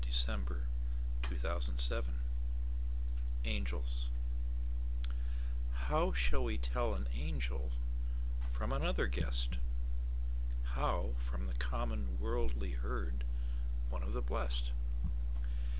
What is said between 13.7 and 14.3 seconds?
One of the